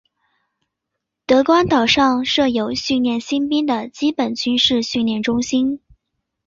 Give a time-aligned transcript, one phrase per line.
[1.27, 5.79] 德光岛上设有训练新兵的基本军事训练中心。